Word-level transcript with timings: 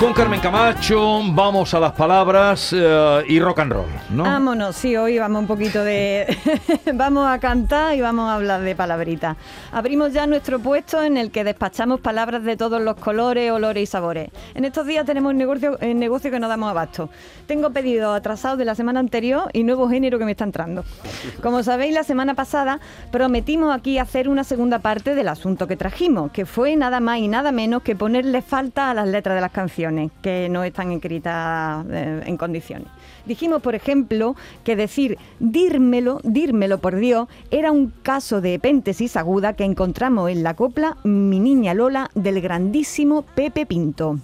Con 0.00 0.12
Carmen 0.12 0.40
Camacho 0.40 1.22
vamos 1.32 1.72
a 1.72 1.78
las 1.78 1.92
palabras 1.92 2.74
eh, 2.76 3.22
y 3.28 3.38
rock 3.38 3.60
and 3.60 3.72
roll, 3.72 3.86
¿no? 4.10 4.24
Vámonos, 4.24 4.74
sí, 4.74 4.96
hoy 4.96 5.18
vamos 5.18 5.42
un 5.42 5.46
poquito 5.46 5.84
de... 5.84 6.36
vamos 6.94 7.26
a 7.26 7.38
cantar 7.38 7.94
y 7.94 8.00
vamos 8.00 8.28
a 8.28 8.34
hablar 8.34 8.62
de 8.62 8.74
palabritas. 8.74 9.36
Abrimos 9.72 10.12
ya 10.12 10.26
nuestro 10.26 10.58
puesto 10.58 11.02
en 11.02 11.16
el 11.16 11.30
que 11.30 11.44
despachamos 11.44 12.00
palabras 12.00 12.42
de 12.42 12.56
todos 12.56 12.82
los 12.82 12.96
colores, 12.96 13.52
olores 13.52 13.84
y 13.84 13.86
sabores. 13.86 14.30
En 14.54 14.64
estos 14.64 14.86
días 14.86 15.06
tenemos 15.06 15.30
un 15.30 15.38
negocio, 15.38 15.78
un 15.80 15.98
negocio 15.98 16.30
que 16.30 16.40
no 16.40 16.48
damos 16.48 16.70
abasto. 16.70 17.08
Tengo 17.46 17.70
pedidos 17.70 18.16
atrasados 18.16 18.58
de 18.58 18.64
la 18.64 18.74
semana 18.74 19.00
anterior 19.00 19.48
y 19.52 19.62
nuevo 19.62 19.88
género 19.88 20.18
que 20.18 20.24
me 20.24 20.32
está 20.32 20.44
entrando. 20.44 20.84
Como 21.40 21.62
sabéis, 21.62 21.94
la 21.94 22.04
semana 22.04 22.34
pasada 22.34 22.80
prometimos 23.12 23.74
aquí 23.74 23.98
hacer 23.98 24.28
una 24.28 24.44
segunda 24.44 24.80
parte 24.80 25.14
del 25.14 25.28
asunto 25.28 25.68
que 25.68 25.76
trajimos, 25.76 26.32
que 26.32 26.46
fue 26.46 26.74
nada 26.74 27.00
más 27.00 27.18
y 27.18 27.28
nada 27.28 27.52
menos 27.52 27.82
que 27.82 27.94
ponerle 27.94 28.42
falta 28.42 28.90
a 28.90 28.94
las 28.94 29.06
letras 29.06 29.36
de 29.36 29.40
las 29.40 29.52
canciones 29.52 29.83
que 30.22 30.48
no 30.50 30.64
están 30.64 30.92
escritas 30.92 31.84
eh, 31.90 32.22
en 32.26 32.36
condiciones. 32.36 32.88
Dijimos, 33.26 33.62
por 33.62 33.74
ejemplo, 33.74 34.36
que 34.64 34.76
decir 34.76 35.18
dírmelo, 35.40 36.20
dírmelo 36.24 36.78
por 36.78 36.96
Dios, 36.96 37.28
era 37.50 37.72
un 37.72 37.92
caso 38.02 38.40
de 38.40 38.54
epéntesis 38.54 39.16
aguda 39.16 39.54
que 39.54 39.64
encontramos 39.64 40.30
en 40.30 40.42
la 40.42 40.54
copla 40.54 40.96
Mi 41.04 41.40
Niña 41.40 41.74
Lola 41.74 42.10
del 42.14 42.40
grandísimo 42.40 43.22
Pepe 43.22 43.66
Pinto. 43.66 44.18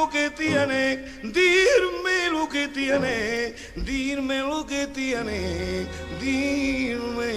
Lo 0.00 0.08
que 0.08 0.30
tiene, 0.30 1.04
dime 1.22 2.30
lo 2.32 2.48
que 2.48 2.68
tiene, 2.68 3.54
dime 3.76 4.38
lo 4.38 4.64
que 4.64 4.86
tiene, 4.86 5.86
dime 6.18 7.32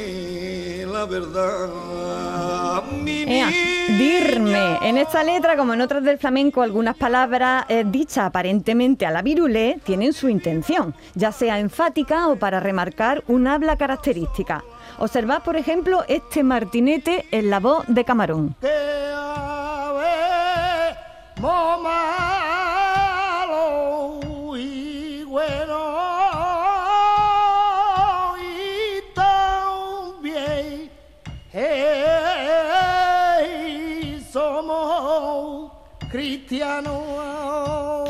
la 0.86 1.06
verdad. 1.06 2.84
Mi 3.02 3.24
Ea, 3.24 3.50
dirme. 3.98 4.78
En 4.82 4.98
esta 4.98 5.26
letra, 5.26 5.58
como 5.58 5.74
en 5.74 5.82
otras 5.82 6.04
del 6.04 6.18
flamenco, 6.18 6.62
algunas 6.62 6.96
palabras 6.96 7.66
eh, 7.68 7.84
dichas 7.86 8.28
aparentemente 8.28 9.06
a 9.06 9.12
la 9.12 9.22
virulé 9.22 9.82
tienen 9.84 10.14
su 10.14 10.30
intención, 10.30 10.96
ya 11.16 11.34
sea 11.34 11.60
enfática 11.60 12.30
o 12.30 12.38
para 12.38 12.62
remarcar 12.62 13.26
un 13.28 13.46
habla 13.48 13.78
característica. 13.78 14.64
Observad, 15.00 15.44
por 15.44 15.58
ejemplo, 15.58 16.06
este 16.08 16.44
martinete 16.44 17.26
en 17.32 17.50
la 17.50 17.60
voz 17.60 17.84
de 17.88 18.06
Camarón. 18.06 18.56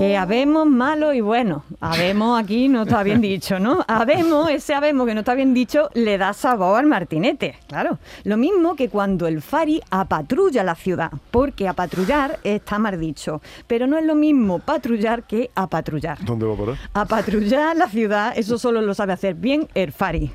Que 0.04 0.18
habemos 0.18 0.68
malo 0.68 1.14
y 1.14 1.22
bueno. 1.22 1.64
Habemos 1.80 2.40
aquí 2.44 2.68
no 2.68 2.84
está 2.84 3.04
bien 3.04 3.22
dicho, 3.22 3.60
¿no? 3.60 3.86
Habemos, 3.88 4.50
ese 4.50 4.74
habemos 4.74 5.08
que 5.08 5.14
no 5.14 5.22
está 5.22 5.34
bien 5.34 5.54
dicho, 5.54 5.90
le 5.94 6.18
da 6.18 6.34
sabor 6.34 6.80
al 6.80 6.88
martinete. 6.88 7.56
Claro. 7.68 8.00
Lo 8.26 8.36
mismo 8.36 8.76
que 8.76 8.90
cuando 8.90 9.28
el 9.28 9.42
Fari 9.42 9.82
apatrulla 9.90 10.64
la 10.64 10.76
ciudad. 10.76 11.12
Porque 11.32 11.68
apatrullar 11.68 12.40
está 12.44 12.80
mal 12.80 13.00
dicho. 13.00 13.42
Pero 13.68 13.88
no 13.88 13.98
es 13.98 14.06
lo 14.06 14.16
mismo 14.16 14.60
patrullar 14.60 15.24
que 15.24 15.52
apatrullar. 15.56 16.24
¿Dónde 16.26 16.46
va 16.46 16.54
a 16.54 16.58
parar? 16.58 16.78
Apatrullar 16.94 17.76
la 17.76 17.88
ciudad, 17.88 18.34
eso 18.36 18.58
solo 18.58 18.82
lo 18.82 18.94
sabe 18.94 19.14
hacer 19.14 19.36
bien 19.36 19.68
el 19.74 19.94
Fari. 19.94 20.32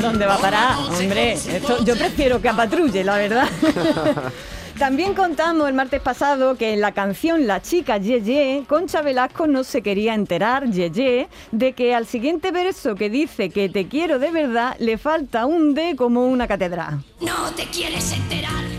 ¿Dónde 0.02 0.26
va 0.26 0.34
a 0.34 0.38
parar? 0.38 0.76
Hombre, 0.98 1.32
esto, 1.32 1.84
yo 1.84 1.96
prefiero 1.96 2.40
que 2.40 2.48
apatrulle, 2.48 3.04
la 3.04 3.16
verdad. 3.16 3.48
También 4.78 5.12
contamos 5.12 5.68
el 5.68 5.74
martes 5.74 6.00
pasado 6.00 6.56
que 6.56 6.72
en 6.72 6.80
la 6.80 6.92
canción 6.92 7.46
La 7.46 7.60
chica 7.60 7.98
Yeye, 7.98 8.64
Concha 8.66 9.02
Velasco 9.02 9.46
no 9.46 9.62
se 9.62 9.82
quería 9.82 10.14
enterar, 10.14 10.70
Yeye, 10.70 11.28
de 11.52 11.72
que 11.74 11.94
al 11.94 12.06
siguiente 12.06 12.50
verso 12.50 12.94
que 12.94 13.10
dice 13.10 13.50
que 13.50 13.68
te 13.68 13.88
quiero 13.88 14.18
de 14.18 14.30
verdad 14.30 14.76
le 14.78 14.96
falta 14.96 15.44
un 15.44 15.74
D 15.74 15.96
como 15.96 16.24
una 16.24 16.48
catedral. 16.48 17.04
No 17.20 17.50
te 17.54 17.64
quieres 17.66 18.10
enterar. 18.12 18.69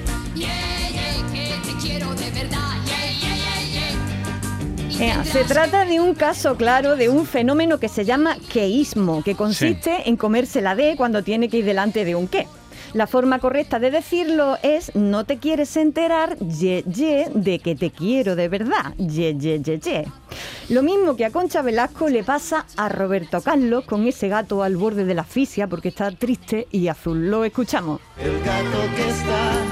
Ea, 5.02 5.24
se 5.24 5.44
trata 5.46 5.84
de 5.86 6.00
un 6.00 6.14
caso 6.14 6.56
claro 6.56 6.96
de 6.96 7.10
un 7.10 7.26
fenómeno 7.26 7.80
que 7.80 7.90
se 7.90 8.06
llama 8.06 8.38
queísmo, 8.54 9.24
que 9.24 9.34
consiste 9.34 10.08
en 10.08 10.16
comerse 10.16 10.62
la 10.62 10.76
D 10.76 10.94
cuando 10.96 11.24
tiene 11.24 11.50
que 11.50 11.58
ir 11.58 11.66
delante 11.66 12.06
de 12.06 12.14
un 12.14 12.28
qué. 12.28 12.46
La 12.94 13.08
forma 13.08 13.40
correcta 13.40 13.80
de 13.80 13.90
decirlo 13.90 14.60
es 14.62 14.94
no 14.94 15.24
te 15.24 15.40
quieres 15.40 15.76
enterar, 15.76 16.38
ye, 16.38 16.84
ye, 16.84 17.32
de 17.34 17.58
que 17.58 17.76
te 17.76 17.90
quiero 17.90 18.36
de 18.36 18.48
verdad, 18.48 18.94
ye, 18.98 19.36
ye, 19.40 19.60
ye, 19.60 19.80
ye. 19.80 20.06
Lo 20.70 20.84
mismo 20.84 21.16
que 21.16 21.26
a 21.26 21.32
Concha 21.32 21.64
Velasco 21.64 22.08
le 22.08 22.24
pasa 22.24 22.68
a 22.78 22.88
Roberto 22.88 23.42
Carlos 23.42 23.86
con 23.86 24.06
ese 24.06 24.28
gato 24.28 24.62
al 24.62 24.78
borde 24.78 25.06
de 25.06 25.16
la 25.16 25.24
asfixia 25.24 25.66
porque 25.66 25.90
está 25.90 26.12
triste 26.12 26.68
y 26.70 26.90
azul. 26.90 27.28
Lo 27.28 27.44
escuchamos. 27.44 28.02
El 28.20 28.40
gato 28.44 28.96
que 28.96 29.10
está 29.10 29.71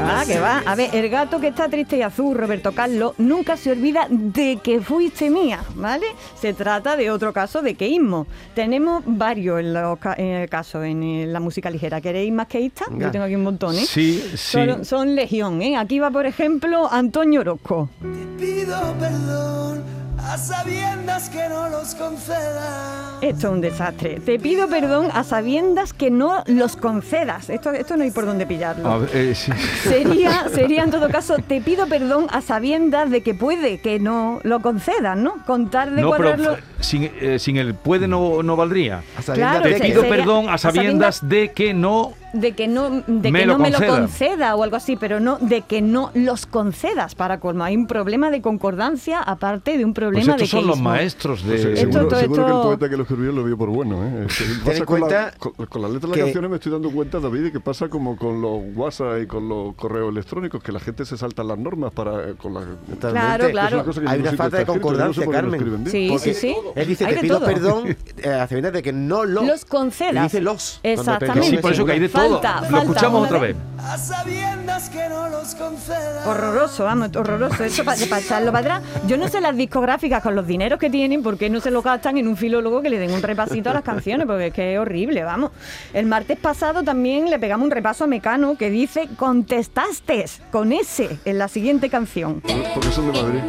Que 0.00 0.06
va, 0.06 0.24
que 0.24 0.40
va. 0.40 0.62
A 0.66 0.74
ver, 0.74 0.90
el 0.94 1.08
gato 1.10 1.40
que 1.40 1.48
está 1.48 1.68
triste 1.68 1.96
y 1.98 2.02
azul, 2.02 2.36
Roberto 2.36 2.72
Carlos, 2.72 3.12
nunca 3.18 3.56
se 3.56 3.70
olvida 3.72 4.06
de 4.08 4.58
que 4.62 4.80
fuiste 4.80 5.28
mía, 5.30 5.60
¿vale? 5.74 6.06
Se 6.40 6.54
trata 6.54 6.96
de 6.96 7.10
otro 7.10 7.32
caso 7.32 7.60
de 7.60 7.74
queísmo. 7.74 8.26
Tenemos 8.54 9.02
varios 9.06 9.60
en 9.60 9.74
los 9.74 9.98
ca- 9.98 10.14
en 10.16 10.26
el 10.26 10.48
caso, 10.48 10.82
en 10.82 11.32
la 11.32 11.40
música 11.40 11.68
ligera. 11.70 12.00
¿Queréis 12.00 12.32
más 12.32 12.46
queístas? 12.46 12.88
Yo 12.96 13.10
tengo 13.10 13.26
aquí 13.26 13.34
un 13.34 13.42
montón, 13.44 13.74
¿eh? 13.76 13.84
Sí, 13.84 14.22
sí. 14.32 14.36
Son, 14.36 14.84
son 14.84 15.14
legión, 15.14 15.60
¿eh? 15.60 15.76
Aquí 15.76 15.98
va, 15.98 16.10
por 16.10 16.24
ejemplo, 16.26 16.90
Antonio 16.90 17.40
Orozco. 17.40 17.88
Te 18.00 18.42
pido 18.44 18.94
perdón 18.98 19.82
a 20.26 20.36
sabiendas 20.38 21.28
que 21.30 21.48
no 21.48 21.68
los 21.68 21.94
conceda. 21.94 23.18
Esto 23.20 23.48
es 23.48 23.52
un 23.52 23.60
desastre. 23.60 24.20
Te 24.20 24.38
pido 24.38 24.68
perdón 24.68 25.08
a 25.12 25.24
sabiendas 25.24 25.92
que 25.92 26.10
no 26.10 26.42
los 26.46 26.76
concedas. 26.76 27.50
Esto, 27.50 27.70
esto 27.72 27.96
no 27.96 28.04
hay 28.04 28.10
por 28.10 28.26
dónde 28.26 28.46
pillarlo. 28.46 28.88
A 28.88 28.98
ver, 28.98 29.10
eh, 29.14 29.34
sí. 29.34 29.52
Sería, 29.82 30.48
sería 30.54 30.84
en 30.84 30.90
todo 30.90 31.08
caso, 31.10 31.36
te 31.38 31.60
pido 31.60 31.86
perdón 31.86 32.26
a 32.30 32.40
sabiendas 32.40 33.10
de 33.10 33.22
que 33.22 33.34
puede 33.34 33.78
que 33.80 33.98
no 33.98 34.40
lo 34.42 34.60
concedan, 34.60 35.22
¿no? 35.22 35.44
Contar 35.46 35.90
de 35.94 36.02
No, 36.02 36.08
cuadrarlo. 36.08 36.54
eh, 36.54 36.60
sin, 36.80 37.04
eh, 37.20 37.38
sin 37.38 37.56
el 37.56 37.74
puede 37.74 38.06
no, 38.08 38.42
no 38.42 38.56
valdría. 38.56 39.02
A 39.18 39.32
Claro, 39.32 39.62
Te 39.62 39.78
se- 39.78 39.84
pido 39.84 40.02
sería- 40.02 40.16
perdón 40.16 40.48
a 40.48 40.58
sabiendas- 40.58 41.20
de 41.28 41.52
que 41.52 41.74
no 41.74 42.12
de 42.32 42.52
que 42.52 42.68
no, 42.68 43.02
de 43.06 43.30
Me 43.32 43.40
que 43.40 43.46
lo 43.46 43.54
no 43.54 43.58
me 43.58 43.70
lo 43.70 43.78
conceda. 43.84 44.54
o 44.56 44.62
algo 44.62 44.76
así, 44.76 44.96
pero 44.96 45.20
no 45.20 45.38
de 45.40 45.62
que 45.62 45.82
no 45.82 46.10
los 46.14 46.46
concedas 46.46 47.14
para 47.14 47.40
colmo. 47.40 47.64
Hay 47.64 47.76
un 47.76 47.86
problema 47.86 48.30
de 48.30 48.40
concordancia 48.40 49.20
aparte 49.20 49.76
de 49.78 49.84
un 49.84 49.92
Pues 49.94 50.04
problema 50.04 50.32
estos 50.32 50.40
de 50.40 50.46
son 50.46 50.66
los 50.66 50.80
maestros 50.80 51.42
de... 51.44 51.50
Pues, 51.52 51.64
eh, 51.64 51.72
Esto- 51.82 52.10
seguro 52.16 52.18
esto- 52.18 52.46
que 52.46 52.52
el 52.52 52.62
poeta 52.62 52.88
que 52.88 52.96
lo 52.96 53.02
escribió 53.02 53.32
lo 53.32 53.44
vio 53.44 53.56
por 53.58 53.68
bueno. 53.70 54.04
¿eh? 54.04 54.26
Es 54.28 54.38
que 54.38 54.44
pasa 54.64 54.78
en 54.78 54.84
con, 54.84 55.00
la, 55.00 55.06
cuenta 55.06 55.34
con, 55.38 55.66
con 55.66 55.82
la 55.82 55.88
letra 55.88 56.10
de 56.10 56.16
las 56.16 56.24
canciones 56.26 56.50
me 56.50 56.56
estoy 56.56 56.72
dando 56.72 56.90
cuenta, 56.90 57.20
David, 57.20 57.40
de 57.44 57.52
que 57.52 57.60
pasa 57.60 57.88
como 57.88 58.16
con 58.16 58.40
los 58.40 58.60
WhatsApp 58.74 59.22
y 59.22 59.26
con 59.26 59.48
los 59.48 59.74
correos 59.74 60.10
electrónicos, 60.10 60.62
que 60.62 60.72
la 60.72 60.80
gente 60.80 61.04
se 61.04 61.16
salta 61.16 61.42
las 61.42 61.58
normas 61.58 61.92
para 61.92 62.30
eh, 62.30 62.34
con 62.40 62.54
la. 62.54 62.60
Claro, 63.00 63.50
claro. 63.50 63.76
una 63.76 63.84
cosa 63.84 64.00
que 64.00 64.06
en 64.06 64.12
Hay 64.12 64.20
una 64.20 64.32
falta 64.32 64.58
de 64.58 64.64
no 64.64 64.72
sé 64.72 64.80
concordancia, 64.80 65.26
Carmen. 65.28 65.86
Sí, 65.90 66.08
Porque 66.10 66.34
sí, 66.34 66.48
sí. 66.48 66.56
Él 66.74 66.86
dice, 66.88 67.04
Hay 67.06 67.14
te 67.14 67.20
pido 67.20 67.38
todo. 67.38 67.46
perdón 67.46 67.96
eh, 68.18 68.28
a 68.28 68.46
sabiendas 68.46 68.72
de 68.72 68.82
que 68.82 68.92
no 68.92 69.24
lo... 69.24 69.42
Los 69.42 69.64
concedas. 69.64 70.14
Y 70.16 70.22
dice 70.24 70.40
los. 70.40 70.80
Exactamente. 70.82 71.48
Sí, 71.50 71.56
por 71.58 71.72
eso 71.72 71.84
que 71.84 71.92
hay 71.92 72.00
de 72.00 72.08
todo. 72.22 72.40
Falta, 72.40 72.60
Lo 72.60 72.66
falta 72.66 72.78
escuchamos 72.80 73.26
otra 73.26 73.38
vez. 73.38 73.56
A 73.78 73.98
sabiendas 73.98 74.90
que 74.90 75.08
no 75.08 75.28
los 75.28 75.54
conceda. 75.54 76.28
Horroroso, 76.28 76.84
vamos, 76.84 77.16
horroroso. 77.16 77.64
Eso 77.64 77.84
para 77.84 77.96
echarlo 77.96 78.52
para 78.52 78.76
atrás. 78.76 78.82
Yo 79.06 79.16
no 79.16 79.28
sé 79.28 79.40
las 79.40 79.56
discográficas 79.56 80.22
con 80.22 80.34
los 80.34 80.46
dineros 80.46 80.78
que 80.78 80.90
tienen, 80.90 81.22
por 81.22 81.38
qué 81.38 81.48
no 81.50 81.60
se 81.60 81.70
lo 81.70 81.82
gastan 81.82 82.18
en 82.18 82.28
un 82.28 82.36
filólogo 82.36 82.82
que 82.82 82.90
le 82.90 82.98
den 82.98 83.12
un 83.12 83.22
repasito 83.22 83.70
a 83.70 83.74
las 83.74 83.82
canciones, 83.82 84.26
porque 84.26 84.48
es 84.48 84.54
que 84.54 84.74
es 84.74 84.78
horrible, 84.78 85.24
vamos. 85.24 85.50
El 85.92 86.06
martes 86.06 86.38
pasado 86.38 86.82
también 86.82 87.30
le 87.30 87.38
pegamos 87.38 87.64
un 87.64 87.70
repaso 87.70 88.04
a 88.04 88.06
Mecano 88.06 88.56
que 88.56 88.70
dice 88.70 89.08
contestaste 89.16 90.26
con 90.50 90.72
ese 90.72 91.18
en 91.24 91.38
la 91.38 91.48
siguiente 91.48 91.88
canción. 91.88 92.42
Porque 92.74 92.90
son 92.92 93.12
de 93.12 93.22
Madrid. 93.22 93.40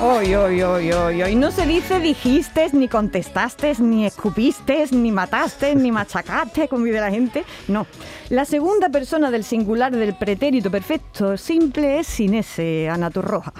Hoy, 0.00 0.32
hoy, 0.32 0.62
hoy, 0.62 0.92
hoy, 0.92 1.22
hoy. 1.22 1.34
No 1.34 1.50
se 1.50 1.66
dice 1.66 1.98
dijiste, 1.98 2.68
ni 2.72 2.86
contestaste, 2.86 3.74
ni 3.80 4.06
escupiste, 4.06 4.86
ni 4.92 5.10
mataste, 5.10 5.74
ni 5.74 5.90
machacaste, 5.90 6.68
como 6.68 6.84
dice 6.84 7.00
la 7.00 7.10
gente. 7.10 7.44
No. 7.66 7.84
La 8.28 8.44
segunda 8.44 8.90
persona 8.90 9.28
del 9.32 9.42
singular 9.42 9.90
del 9.90 10.14
pretérito 10.14 10.70
perfecto 10.70 11.36
simple 11.36 11.98
es 11.98 12.06
sin 12.06 12.34
ese, 12.34 12.88
Ana 12.88 13.10
Torroja. 13.10 13.52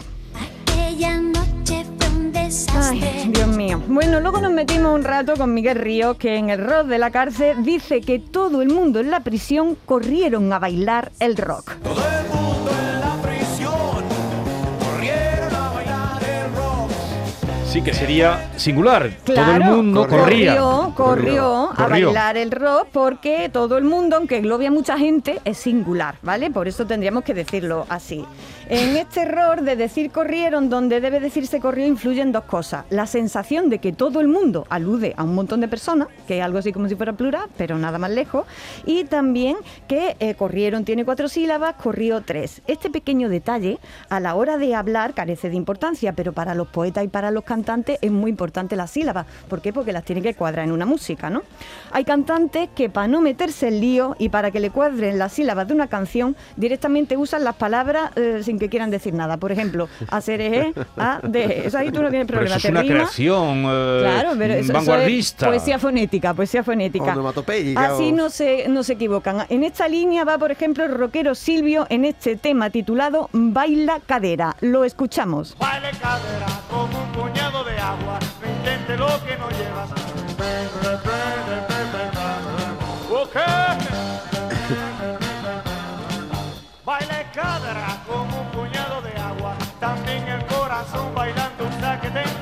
Aquella 0.70 1.20
noche 1.20 1.84
fue 1.98 2.08
un 2.08 2.32
desastre. 2.32 3.00
Ay, 3.02 3.30
Dios 3.32 3.48
mío. 3.48 3.82
Bueno, 3.88 4.20
luego 4.20 4.40
nos 4.40 4.52
metimos 4.52 4.94
un 4.94 5.02
rato 5.02 5.34
con 5.34 5.52
Miguel 5.52 5.78
Ríos, 5.78 6.18
que 6.18 6.36
en 6.36 6.50
el 6.50 6.64
rock 6.64 6.86
de 6.86 6.98
la 6.98 7.10
cárcel 7.10 7.64
dice 7.64 8.00
que 8.00 8.20
todo 8.20 8.62
el 8.62 8.68
mundo 8.68 9.00
en 9.00 9.10
la 9.10 9.24
prisión 9.24 9.76
corrieron 9.84 10.52
a 10.52 10.60
bailar 10.60 11.10
el 11.18 11.36
rock. 11.36 11.72
Sí, 17.68 17.82
que 17.82 17.92
sería 17.92 18.50
singular. 18.56 19.10
Claro, 19.24 19.44
Todo 19.44 19.56
el 19.56 19.76
mundo 19.76 20.08
corría. 20.08 20.56
corrió, 20.56 20.92
corrió 20.96 21.70
a 21.70 21.74
Corrió. 21.74 22.06
bailar 22.06 22.38
el 22.38 22.50
rock 22.50 22.86
porque 22.90 23.50
todo 23.52 23.76
el 23.76 23.84
mundo, 23.84 24.16
aunque 24.16 24.38
englobe 24.38 24.66
a 24.66 24.70
mucha 24.70 24.96
gente, 24.96 25.38
es 25.44 25.58
singular, 25.58 26.14
¿vale? 26.22 26.50
Por 26.50 26.66
eso 26.66 26.86
tendríamos 26.86 27.24
que 27.24 27.34
decirlo 27.34 27.84
así. 27.90 28.24
En 28.70 28.96
este 28.96 29.20
error 29.22 29.60
de 29.62 29.76
decir 29.76 30.10
corrieron, 30.10 30.70
donde 30.70 31.00
debe 31.02 31.20
decirse 31.20 31.60
corrió, 31.60 31.86
influyen 31.86 32.32
dos 32.32 32.44
cosas. 32.44 32.86
La 32.88 33.06
sensación 33.06 33.68
de 33.68 33.80
que 33.80 33.92
todo 33.92 34.20
el 34.20 34.28
mundo 34.28 34.66
alude 34.70 35.12
a 35.18 35.24
un 35.24 35.34
montón 35.34 35.60
de 35.60 35.68
personas, 35.68 36.08
que 36.26 36.38
es 36.38 36.44
algo 36.44 36.58
así 36.58 36.72
como 36.72 36.88
si 36.88 36.94
fuera 36.96 37.12
plural, 37.12 37.48
pero 37.58 37.76
nada 37.76 37.98
más 37.98 38.10
lejos, 38.10 38.46
y 38.86 39.04
también 39.04 39.56
que 39.88 40.16
eh, 40.20 40.34
corrieron 40.34 40.84
tiene 40.86 41.04
cuatro 41.04 41.28
sílabas, 41.28 41.74
corrió 41.74 42.22
tres. 42.22 42.62
Este 42.66 42.88
pequeño 42.88 43.28
detalle, 43.28 43.78
a 44.08 44.20
la 44.20 44.34
hora 44.36 44.56
de 44.56 44.74
hablar, 44.74 45.12
carece 45.12 45.50
de 45.50 45.56
importancia, 45.56 46.14
pero 46.14 46.32
para 46.32 46.54
los 46.54 46.68
poetas 46.68 47.04
y 47.04 47.08
para 47.08 47.30
los 47.30 47.44
cantantes 47.44 47.57
es 48.00 48.10
muy 48.10 48.30
importante 48.30 48.76
las 48.76 48.90
sílabas. 48.90 49.26
¿Por 49.48 49.60
qué? 49.60 49.72
Porque 49.72 49.92
las 49.92 50.04
tienen 50.04 50.22
que 50.22 50.34
cuadrar 50.34 50.64
en 50.64 50.72
una 50.72 50.86
música, 50.86 51.30
¿no? 51.30 51.42
Hay 51.92 52.04
cantantes 52.04 52.68
que 52.74 52.88
para 52.88 53.08
no 53.08 53.20
meterse 53.20 53.68
en 53.68 53.80
lío 53.80 54.16
y 54.18 54.28
para 54.28 54.50
que 54.50 54.60
le 54.60 54.70
cuadren 54.70 55.18
las 55.18 55.32
sílabas 55.32 55.68
de 55.68 55.74
una 55.74 55.88
canción, 55.88 56.36
directamente 56.56 57.16
usan 57.16 57.44
las 57.44 57.56
palabras 57.56 58.10
eh, 58.16 58.40
sin 58.42 58.58
que 58.58 58.68
quieran 58.68 58.90
decir 58.90 59.14
nada. 59.14 59.36
Por 59.36 59.52
ejemplo, 59.52 59.88
hacer 60.10 60.40
eje, 60.40 60.72
a, 60.96 61.20
de. 61.22 61.66
Eso 61.66 61.78
ahí 61.78 61.90
tú 61.90 62.02
no 62.02 62.10
tienes 62.10 62.26
Pero 62.26 62.38
problema. 62.38 62.56
eso 62.56 62.68
es 62.68 62.72
una 62.72 62.82
rima. 62.82 62.94
creación 62.94 63.64
eh, 63.66 63.98
Claro, 64.02 64.30
pero 64.38 64.54
eso, 64.54 64.62
eso 64.62 64.72
es 64.72 64.86
vanguardista. 64.86 65.46
poesía 65.46 65.78
fonética, 65.78 66.34
poesía 66.34 66.62
fonética. 66.62 67.16
Así 67.76 68.12
no 68.12 68.30
se, 68.30 68.68
no 68.68 68.82
se 68.82 68.94
equivocan. 68.94 69.46
En 69.48 69.64
esta 69.64 69.88
línea 69.88 70.24
va, 70.24 70.38
por 70.38 70.50
ejemplo, 70.50 70.84
el 70.84 70.92
rockero 70.92 71.34
Silvio 71.34 71.86
en 71.90 72.04
este 72.04 72.36
tema 72.36 72.70
titulado 72.70 73.28
Baila 73.32 74.00
Cadera. 74.06 74.56
Lo 74.60 74.84
escuchamos. 74.84 75.56
Baile 75.58 75.90
cadera 76.00 76.46
como 76.70 77.24
un 77.24 77.27
agua, 77.88 78.18
no 78.40 78.48
intente 78.48 78.96
lo 78.96 79.08
que 79.24 79.36
no 79.36 79.48
llevas. 79.50 79.90
Ok. 83.10 83.36
Baile 86.84 87.26
cadera 87.34 88.02
como 88.06 88.40
un 88.40 88.48
puñado 88.50 89.02
de 89.02 89.12
agua, 89.20 89.54
también 89.80 90.26
el 90.28 90.44
corazón 90.46 91.14
bailando 91.14 91.64
un 91.66 91.80
saque 91.80 92.08
tórax. 92.08 92.37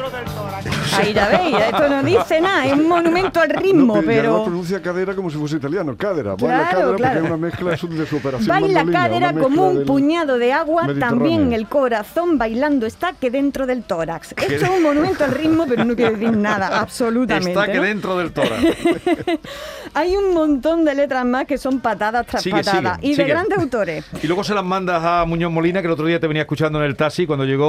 Ahí 0.97 1.13
ya 1.13 1.29
veis, 1.29 1.57
esto 1.57 1.89
no 1.89 2.03
dice 2.03 2.41
nada, 2.41 2.67
es 2.67 2.73
un 2.73 2.89
monumento 2.89 3.41
al 3.41 3.51
ritmo, 3.51 3.97
No, 3.97 4.03
pero... 4.03 4.07
pero... 4.07 4.45
pronuncia 4.45 4.81
cadera 4.81 5.15
como 5.15 5.31
si 5.31 5.37
fuese 5.37 5.57
italiano, 5.57 5.97
cadera. 5.97 6.37
Claro, 6.37 6.47
Baila 6.47 6.71
cadera 6.71 6.97
claro. 6.97 7.13
porque 7.13 7.19
es 7.19 7.25
una 7.25 7.37
mezcla 7.37 7.71
de 7.71 8.07
su, 8.07 8.17
operación 8.17 8.49
Baila 8.49 8.85
cadera 8.91 9.33
como 9.35 9.69
un 9.69 9.85
puñado 9.85 10.39
de 10.39 10.53
agua, 10.53 10.89
también 10.99 11.53
el 11.53 11.67
corazón 11.69 12.39
bailando 12.39 12.87
está 12.87 13.13
que 13.13 13.31
dentro 13.31 13.67
del 13.67 13.83
tórax. 13.83 14.33
Esto 14.33 14.65
es 14.65 14.71
un 14.71 14.83
monumento 14.83 15.25
al 15.25 15.33
ritmo, 15.33 15.67
pero 15.69 15.85
no 15.85 15.95
quiere 15.95 16.13
decir 16.13 16.37
nada, 16.37 16.81
absolutamente. 16.81 17.51
Está 17.51 17.67
que 17.67 17.79
¿no? 17.79 17.83
dentro 17.83 18.17
del 18.19 18.33
tórax. 18.33 18.63
Hay 19.95 20.17
un 20.17 20.35
montón 20.35 20.85
de 20.85 20.95
letras 20.95 21.25
más 21.25 21.47
que 21.47 21.59
son 21.59 21.81
patadas 21.81 22.27
tras 22.27 22.43
Sigue, 22.43 22.57
patadas. 22.57 22.97
sigue, 23.01 23.13
y 23.13 23.17
de 23.17 23.25
grandes 23.25 23.59
autores. 23.59 24.05
Y 24.23 24.27
luego 24.27 24.43
se 24.43 24.55
las 24.55 24.65
mandas 24.65 25.03
a 25.05 25.25
Muñoz 25.25 25.53
Molina, 25.53 25.81
que 25.81 25.87
el 25.87 25.93
otro 25.93 26.07
día 26.07 26.19
te 26.19 26.27
venía 26.27 26.43
escuchando 26.43 26.81
en 26.81 26.87
el 26.87 26.97
taxi. 26.97 27.27
Cuando 27.27 27.45
llegó, 27.45 27.69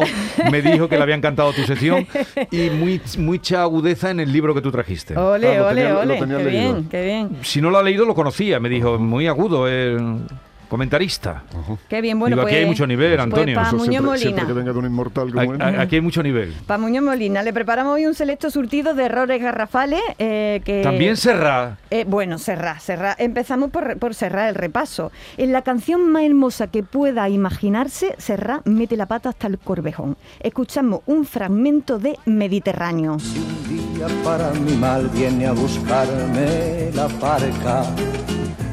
me 0.50 0.62
dijo 0.62 0.88
que 0.90 0.98
le 0.98 1.04
había 1.04 1.16
encantado 1.16 1.54
tu 1.54 1.64
sección 1.64 2.08
y 2.52 2.70
muy, 2.70 3.02
mucha 3.18 3.62
agudeza 3.64 4.10
en 4.12 4.20
el 4.20 4.32
libro 4.32 4.54
que 4.54 4.62
tú 4.62 4.72
trajiste. 4.72 5.16
Ole, 5.18 5.58
Ah, 5.58 5.68
ole, 5.68 5.82
tenía- 5.82 5.98
ole. 6.00 6.20
Qué 6.20 6.26
leído. 6.28 6.50
bien, 6.74 6.90
qué 6.90 7.06
bien. 7.06 7.38
Si 7.42 7.62
no 7.62 7.70
lo 7.70 7.78
ha 7.78 7.84
leído, 7.84 8.06
lo 8.06 8.14
conocía. 8.16 8.60
Me 8.60 8.70
dijo, 8.70 8.98
muy 9.00 9.28
agudo, 9.28 9.68
el 9.68 10.22
comentarista. 10.68 11.44
Qué 11.90 12.02
bien, 12.02 12.20
bueno, 12.20 12.36
Digo, 12.36 12.44
pues. 12.44 12.54
aquí 12.54 12.62
hay 12.64 12.68
mucho 12.70 12.86
nivel, 12.88 13.20
Antonio. 13.20 13.56
Pues 13.56 13.68
para 13.68 13.72
Muñoz 13.78 13.88
siempre, 13.90 14.18
siempre 14.20 14.44
Molina. 14.44 14.48
que 14.48 14.54
venga 14.54 14.74
de 14.74 14.80
un 14.80 14.86
inmortal 14.86 15.32
como 15.34 15.54
él. 15.54 15.62
A- 15.62 15.66
a- 15.68 15.82
Aquí 15.82 15.96
hay 15.96 16.02
mucho 16.02 16.22
nivel. 16.24 16.54
Para 16.66 16.78
Muñoz 16.78 17.04
Molina 17.04 17.44
le 17.44 17.54
preparamos 17.54 17.94
hoy 17.96 18.06
un 18.06 18.14
selecto 18.14 18.50
surtido 18.52 18.94
de 18.94 19.06
errores 19.06 19.42
garrafales 19.42 20.02
eh, 20.20 20.62
que... 20.66 20.82
También 20.84 21.18
Serra. 21.18 21.78
Eh, 21.90 22.06
bueno, 22.08 22.38
Serra, 22.38 22.80
Serra. 22.80 23.16
Empezamos 23.18 23.72
por, 23.72 23.98
por 23.98 24.14
Serra 24.14 24.50
el 24.50 24.56
repaso. 24.56 25.12
En 25.38 25.52
la 25.52 25.62
canción 25.62 26.10
más 26.12 26.24
hermosa 26.24 26.68
que 26.68 26.84
pueda 26.84 27.30
imaginarse, 27.30 28.16
Serra 28.18 28.62
mete 28.66 28.98
la 28.98 29.06
pata 29.06 29.30
hasta 29.30 29.48
el 29.48 29.58
corvejón. 29.60 30.18
Escuchamos 30.42 31.02
un 31.06 31.26
fragmento 31.26 32.00
de 32.00 32.18
Mediterráneo. 32.26 33.18
Si 33.20 33.38
un 33.40 33.94
día 33.98 34.08
para 34.24 34.52
mi 34.52 34.74
mal 34.76 35.08
viene 35.10 35.48
a 35.48 35.54
buscarme 35.54 36.92
la 36.94 37.08
parca, 37.08 37.84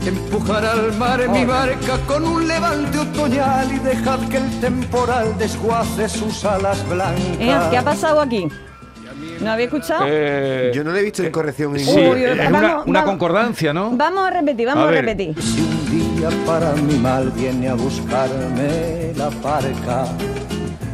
empujar 0.08 0.64
al 0.64 0.92
mar 0.96 1.20
en 1.20 1.32
mi 1.32 1.44
barca 1.44 1.98
con 2.06 2.24
un 2.24 2.46
levante 2.46 2.98
otoñal 2.98 3.72
y 3.72 3.78
dejar 3.78 4.20
que 4.28 4.36
el 4.38 4.60
temporal 4.60 5.36
desguace 5.38 6.08
sus 6.08 6.44
alas 6.44 6.86
blancas. 6.88 7.20
Eh, 7.40 7.56
¿Qué 7.70 7.76
ha 7.78 7.82
pasado 7.82 8.20
aquí? 8.20 8.48
¿No 9.40 9.50
había 9.50 9.66
escuchado? 9.66 10.04
Eh, 10.06 10.70
Yo 10.74 10.84
no 10.84 10.92
le 10.92 11.00
he 11.00 11.02
visto 11.02 11.22
en 11.22 11.30
corrección 11.30 11.78
sí, 11.78 11.84
ninguna. 11.86 12.10
Uy, 12.10 12.24
es 12.24 12.38
vamos, 12.38 12.50
una, 12.58 12.68
vamos. 12.68 12.86
una 12.86 13.04
concordancia, 13.04 13.72
¿no? 13.72 13.90
Vamos 13.92 14.26
a 14.26 14.30
repetir, 14.30 14.66
vamos 14.66 14.84
A 14.84 14.88
a, 14.88 14.92
repetir. 14.92 15.34
Si 15.42 15.60
un 15.60 15.90
día 16.18 16.28
para 16.46 16.72
mi 16.74 16.94
mal 16.98 17.30
viene 17.30 17.68
a 17.68 17.74
buscarme 17.74 19.12
la 19.16 19.30
parca, 19.30 20.06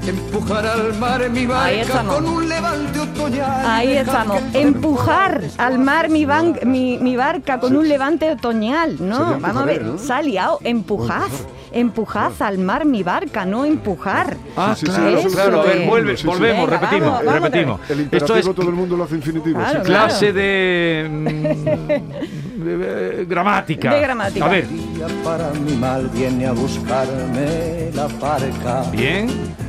empujar 0.06 0.66
al 0.66 0.94
mar 0.98 1.28
mi 1.30 1.40
Ahí 1.40 1.46
barca 1.46 1.70
estamos. 1.80 2.14
con 2.14 2.26
un 2.28 2.48
levante 2.48 2.98
otoñal. 3.00 3.66
Ahí 3.66 3.92
estamos. 3.92 4.40
Empujar 4.54 5.40
al 5.58 5.78
mar 5.78 6.08
mi, 6.08 6.24
ban- 6.24 6.64
mi, 6.64 6.98
mi 6.98 7.16
barca 7.16 7.60
con 7.60 7.76
un 7.76 7.88
levante 7.88 8.30
otoñal. 8.30 8.96
No, 9.00 9.38
vamos 9.40 9.62
a 9.62 9.66
ver. 9.66 9.82
¿no? 9.82 9.98
Se 9.98 10.12
ha 10.12 10.22
liado. 10.22 10.58
Empujad. 10.64 11.28
Empujad 11.72 12.32
al 12.40 12.58
mar 12.58 12.84
mi 12.84 13.04
barca, 13.04 13.44
no 13.44 13.64
empujar. 13.64 14.36
Ah, 14.56 14.74
Sí, 14.76 14.86
sí, 14.86 14.92
claro, 14.92 15.18
eso 15.18 15.28
claro. 15.28 15.60
A 15.60 15.64
ver, 15.64 15.86
vuelve, 15.88 16.16
Sí, 16.16 16.22
sí. 16.22 16.26
volvemos, 16.26 16.66
Venga, 16.68 16.80
repetimos, 16.80 17.08
vamos, 17.12 17.24
vamos 17.26 17.42
repetimos. 17.42 17.80
El 17.90 18.08
Esto 18.10 18.36
es 18.36 18.44
todo 18.54 18.68
el 18.70 18.74
mundo 18.74 18.96
lo 18.96 19.04
hace 19.04 19.14
infinitivo. 19.14 19.60
Claro, 19.60 19.78
sí. 19.80 19.86
clase 19.86 20.32
de, 20.32 21.08
mm, 21.08 22.64
de- 22.64 22.76
de 22.78 23.24
gramática. 23.24 23.94
De 23.94 24.00
gramática. 24.00 24.44
A 24.44 24.48
ver, 24.48 24.66
día 24.68 25.06
para 25.22 25.50
mi 25.50 25.76
mal 25.76 26.08
viene 26.12 26.46
a 26.46 26.52
buscarme 26.52 27.90
la 27.94 28.08
parca. 28.08 28.82
bien. 28.90 29.28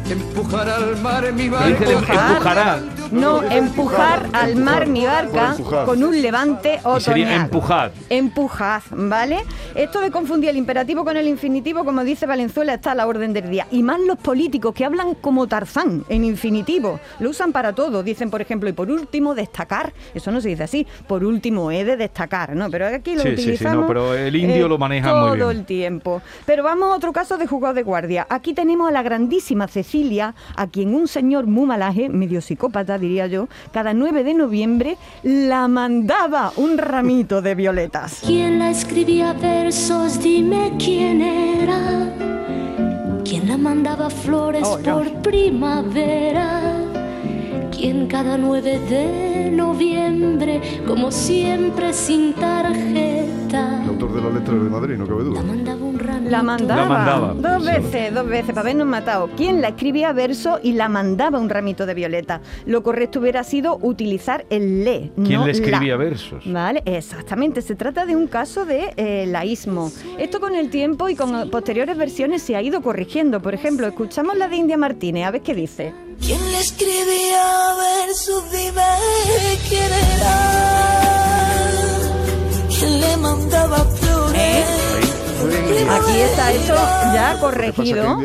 Empujar 0.09 0.67
al 0.69 0.97
mar 1.01 1.23
en 1.25 1.35
mi 1.35 1.47
barca. 1.49 1.85
empujará. 1.89 2.79
No, 3.11 3.43
empujar 3.43 4.25
al 4.33 4.55
mar 4.55 4.87
mi 4.87 5.05
barca 5.05 5.55
con 5.85 6.01
un 6.03 6.21
levante 6.21 6.79
otoñal. 6.83 7.01
sería 7.01 7.35
empujad. 7.35 7.91
Empujad, 8.09 8.81
¿vale? 8.91 9.39
Esto 9.75 9.99
de 10.01 10.11
confundir 10.11 10.49
el 10.49 10.57
imperativo 10.57 11.03
con 11.05 11.15
el 11.17 11.27
infinitivo, 11.27 11.83
como 11.85 12.03
dice 12.03 12.25
Valenzuela, 12.25 12.73
está 12.73 12.91
a 12.91 12.95
la 12.95 13.07
orden 13.07 13.31
del 13.33 13.49
día. 13.49 13.67
Y 13.71 13.83
más 13.83 13.99
los 14.01 14.17
políticos 14.17 14.73
que 14.73 14.83
hablan 14.85 15.13
como 15.15 15.47
Tarzán, 15.47 16.03
en 16.09 16.23
infinitivo. 16.25 16.99
Lo 17.19 17.29
usan 17.29 17.51
para 17.53 17.73
todo. 17.73 18.01
Dicen, 18.03 18.29
por 18.29 18.41
ejemplo, 18.41 18.69
y 18.69 18.73
por 18.73 18.89
último, 18.89 19.33
destacar. 19.35 19.93
Eso 20.13 20.31
no 20.31 20.41
se 20.41 20.49
dice 20.49 20.63
así. 20.63 20.87
Por 21.07 21.23
último, 21.23 21.71
he 21.71 21.83
de 21.85 21.95
destacar, 21.97 22.55
¿no? 22.55 22.69
Pero 22.69 22.87
aquí 22.87 23.15
lo 23.15 23.21
Sí, 23.23 23.29
sí, 23.29 23.35
sí, 23.35 23.41
utilizamos. 23.43 23.81
no, 23.81 23.87
pero 23.87 24.13
el 24.13 24.35
indio 24.35 24.67
lo 24.67 24.77
maneja 24.77 25.13
muy 25.13 25.37
todo 25.37 25.47
bien. 25.49 25.59
el 25.59 25.65
tiempo. 25.65 26.21
Pero 26.45 26.63
vamos 26.63 26.91
a 26.91 26.95
otro 26.95 27.11
caso 27.13 27.37
de 27.37 27.45
juzgado 27.47 27.73
de 27.75 27.83
guardia. 27.83 28.25
Aquí 28.29 28.53
tenemos 28.53 28.87
a 28.89 28.91
la 28.91 29.03
grandísima 29.03 29.67
Cecilia, 29.67 29.90
a 30.55 30.67
quien 30.67 30.93
un 30.95 31.07
señor 31.07 31.47
muy 31.47 31.65
malaje, 31.65 32.07
medio 32.07 32.39
psicópata 32.41 32.97
diría 32.97 33.27
yo, 33.27 33.47
cada 33.73 33.93
9 33.93 34.23
de 34.23 34.33
noviembre 34.33 34.97
la 35.23 35.67
mandaba 35.67 36.53
un 36.55 36.77
ramito 36.77 37.41
de 37.41 37.55
violetas. 37.55 38.21
¿Quién 38.25 38.59
la 38.59 38.69
escribía 38.69 39.33
versos? 39.33 40.21
Dime 40.21 40.73
quién 40.79 41.21
era. 41.21 42.09
¿Quién 43.25 43.47
la 43.47 43.57
mandaba 43.57 44.09
flores 44.09 44.63
Oh, 44.65 44.77
por 44.79 45.11
primavera? 45.21 46.61
¿Quién 47.71 48.07
cada 48.07 48.37
9 48.37 48.79
de 48.89 49.51
noviembre, 49.51 50.61
como 50.87 51.11
siempre 51.11 51.93
sin 51.93 52.33
tarjeta, 52.33 53.10
autor 54.11 54.21
de 54.23 54.29
la 54.29 54.39
letra 54.39 54.55
es 54.55 54.63
de 54.63 54.69
Madrid, 54.69 54.97
no 54.97 55.07
cabe 55.07 55.23
duda. 55.23 55.41
la 55.41 55.47
mandaba? 55.47 55.81
La 56.29 56.43
mandaba. 56.43 56.81
La 56.81 56.89
mandaba. 56.89 57.33
Dos 57.33 57.65
veces, 57.65 58.13
dos 58.13 58.27
veces, 58.27 58.47
para 58.47 58.61
habernos 58.61 58.87
matado. 58.87 59.29
¿Quién 59.35 59.61
la 59.61 59.69
escribía 59.69 60.13
verso 60.13 60.59
y 60.61 60.73
la 60.73 60.89
mandaba 60.89 61.39
un 61.39 61.49
ramito 61.49 61.85
de 61.85 61.93
violeta? 61.93 62.41
Lo 62.65 62.83
correcto 62.83 63.19
hubiera 63.19 63.43
sido 63.43 63.77
utilizar 63.81 64.45
el 64.49 64.83
le. 64.83 65.11
¿Quién 65.15 65.39
no 65.39 65.45
le 65.45 65.51
escribía 65.51 65.93
la. 65.93 65.97
versos? 65.97 66.43
Vale, 66.45 66.81
exactamente. 66.85 67.61
Se 67.61 67.75
trata 67.75 68.05
de 68.05 68.15
un 68.15 68.27
caso 68.27 68.65
de 68.65 68.93
eh, 68.97 69.25
laísmo. 69.27 69.91
Esto 70.17 70.39
con 70.39 70.55
el 70.55 70.69
tiempo 70.69 71.09
y 71.09 71.15
con 71.15 71.49
posteriores 71.49 71.97
versiones 71.97 72.41
se 72.41 72.55
ha 72.55 72.61
ido 72.61 72.81
corrigiendo. 72.81 73.41
Por 73.41 73.53
ejemplo, 73.53 73.87
escuchamos 73.87 74.37
la 74.37 74.47
de 74.47 74.55
India 74.57 74.77
Martínez, 74.77 75.25
a 75.25 75.31
ver 75.31 75.41
qué 75.41 75.53
dice. 75.55 75.93
¿Quién 76.19 76.39
le 76.51 76.59
escribía 76.59 77.75
versos? 78.05 78.43
Dime 78.51 78.81
quién 79.67 79.83
era. 79.83 80.30
Está 86.51 86.73
esto 86.73 87.13
ya 87.13 87.33
que 87.33 87.39
corregido. 87.39 88.17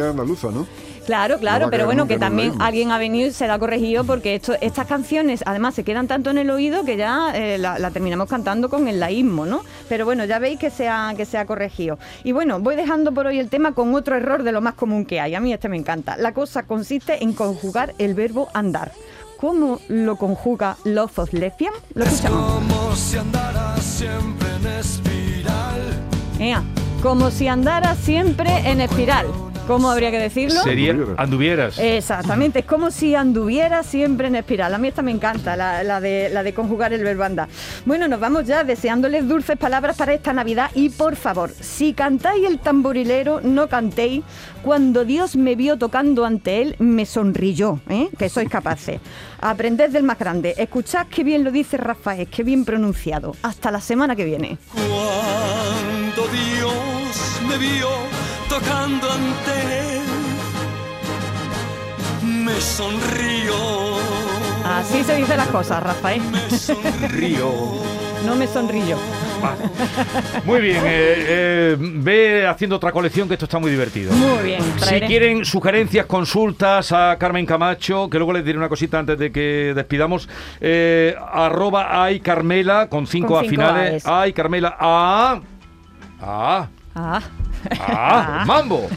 Claro, 1.06 1.38
claro, 1.38 1.68
pero 1.70 1.84
bueno, 1.84 2.08
que 2.08 2.18
también 2.18 2.54
alguien 2.60 2.90
ha 2.90 2.98
venido 2.98 3.28
y 3.28 3.30
se 3.32 3.46
la 3.46 3.54
ha 3.54 3.58
corregido 3.60 4.02
porque 4.02 4.34
esto, 4.34 4.54
estas 4.60 4.88
canciones 4.88 5.44
además 5.46 5.76
se 5.76 5.84
quedan 5.84 6.08
tanto 6.08 6.30
en 6.30 6.38
el 6.38 6.50
oído 6.50 6.84
que 6.84 6.96
ya 6.96 7.30
eh, 7.32 7.58
la, 7.58 7.78
la 7.78 7.92
terminamos 7.92 8.28
cantando 8.28 8.68
con 8.68 8.88
el 8.88 8.98
laísmo, 8.98 9.46
¿no? 9.46 9.62
Pero 9.88 10.04
bueno, 10.04 10.24
ya 10.24 10.40
veis 10.40 10.58
que 10.58 10.68
se, 10.68 10.88
ha, 10.88 11.14
que 11.16 11.24
se 11.24 11.38
ha 11.38 11.46
corregido. 11.46 12.00
Y 12.24 12.32
bueno, 12.32 12.58
voy 12.58 12.74
dejando 12.74 13.12
por 13.12 13.28
hoy 13.28 13.38
el 13.38 13.48
tema 13.48 13.70
con 13.72 13.94
otro 13.94 14.16
error 14.16 14.42
de 14.42 14.50
lo 14.50 14.60
más 14.60 14.74
común 14.74 15.04
que 15.04 15.20
hay. 15.20 15.36
A 15.36 15.40
mí 15.40 15.52
este 15.52 15.68
me 15.68 15.76
encanta. 15.76 16.16
La 16.16 16.34
cosa 16.34 16.64
consiste 16.64 17.22
en 17.22 17.34
conjugar 17.34 17.94
el 17.98 18.14
verbo 18.14 18.48
andar. 18.52 18.90
cómo 19.36 19.78
lo 19.88 20.16
conjuga 20.16 20.76
Love 20.84 21.18
of 21.20 21.32
Lesbian? 21.32 21.72
Lo 21.94 22.04
escuchamos. 22.04 22.52
Como 22.52 22.96
si 22.96 23.16
andara 23.18 23.76
siempre 23.76 24.48
en 24.56 24.66
espiral. 24.66 25.80
Ea, 26.40 26.64
como 27.02 27.30
si 27.30 27.48
andara 27.48 27.94
siempre 27.94 28.50
en 28.64 28.80
espiral. 28.80 29.26
¿Cómo 29.66 29.90
habría 29.90 30.12
que 30.12 30.20
decirlo? 30.20 30.62
Sería 30.62 30.94
Anduvieras. 31.16 31.76
Exactamente, 31.80 32.60
es 32.60 32.64
como 32.64 32.92
si 32.92 33.16
anduviera 33.16 33.82
siempre 33.82 34.28
en 34.28 34.36
espiral. 34.36 34.72
A 34.72 34.78
mí 34.78 34.86
esta 34.86 35.02
me 35.02 35.10
encanta, 35.10 35.56
la, 35.56 35.82
la 35.82 36.00
de, 36.00 36.28
la 36.32 36.44
de 36.44 36.54
conjugar 36.54 36.92
el 36.92 37.02
verbo 37.02 37.24
andar. 37.24 37.48
Bueno, 37.84 38.06
nos 38.06 38.20
vamos 38.20 38.46
ya 38.46 38.62
deseándoles 38.62 39.26
dulces 39.26 39.56
palabras 39.56 39.96
para 39.96 40.14
esta 40.14 40.32
Navidad 40.32 40.70
y 40.74 40.90
por 40.90 41.16
favor, 41.16 41.50
si 41.50 41.94
cantáis 41.94 42.46
el 42.46 42.60
tamborilero, 42.60 43.40
no 43.42 43.68
cantéis. 43.68 44.22
Cuando 44.62 45.04
Dios 45.04 45.34
me 45.34 45.56
vio 45.56 45.76
tocando 45.76 46.24
ante 46.24 46.62
él, 46.62 46.76
me 46.78 47.04
sonrió, 47.04 47.80
¿eh? 47.88 48.08
que 48.16 48.28
sois 48.28 48.48
capaces. 48.48 49.00
Aprended 49.40 49.90
del 49.90 50.04
más 50.04 50.18
grande. 50.18 50.54
Escuchad 50.56 51.08
qué 51.08 51.24
bien 51.24 51.42
lo 51.42 51.50
dice 51.50 51.76
Rafael, 51.76 52.28
qué 52.28 52.44
bien 52.44 52.64
pronunciado. 52.64 53.34
Hasta 53.42 53.72
la 53.72 53.80
semana 53.80 54.14
que 54.14 54.24
viene. 54.24 54.58
Cuando 56.16 56.32
Dios 56.32 57.40
me 57.46 57.58
vio 57.58 57.88
tocando 58.48 59.10
ante 59.10 59.96
él, 59.96 60.02
me 62.44 62.54
sonrió. 62.58 63.54
Así 64.64 65.04
se 65.04 65.16
dicen 65.16 65.36
las 65.36 65.48
cosas, 65.48 65.82
Rafael. 65.82 66.22
Me 66.22 66.48
sonrió. 66.56 67.52
No 68.24 68.34
me 68.34 68.46
sonrió. 68.46 68.96
Muy 70.46 70.60
bien, 70.60 70.78
eh, 70.78 71.14
eh, 71.28 71.76
ve 71.78 72.46
haciendo 72.46 72.76
otra 72.76 72.92
colección 72.92 73.28
que 73.28 73.34
esto 73.34 73.44
está 73.44 73.58
muy 73.58 73.70
divertido. 73.70 74.12
Muy 74.12 74.42
bien, 74.42 74.62
Si 74.78 75.00
quieren 75.02 75.44
sugerencias, 75.44 76.06
consultas 76.06 76.92
a 76.92 77.16
Carmen 77.18 77.44
Camacho, 77.44 78.08
que 78.08 78.16
luego 78.16 78.32
les 78.32 78.44
diré 78.44 78.56
una 78.56 78.70
cosita 78.70 78.98
antes 78.98 79.18
de 79.18 79.30
que 79.30 79.74
despidamos, 79.76 80.28
eh, 80.62 81.14
arroba 81.30 82.02
ay 82.02 82.20
Carmela 82.20 82.88
con 82.88 83.06
cinco 83.06 83.34
Con 83.34 83.44
a 83.44 83.48
finales. 83.48 84.06
A's. 84.06 84.12
Ay 84.12 84.32
Carmela 84.32 84.76
a 84.80 85.40
a 86.20 86.68
Ah. 86.94 87.20
a 87.80 88.44
mambo. 88.46 88.88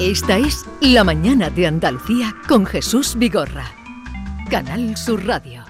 Esta 0.00 0.38
es 0.38 0.64
La 0.80 1.04
mañana 1.04 1.50
de 1.50 1.66
Andalucía 1.66 2.34
con 2.48 2.64
Jesús 2.66 3.14
Vigorra. 3.16 3.64
Canal 4.50 4.96
Sur 4.96 5.26
Radio. 5.26 5.62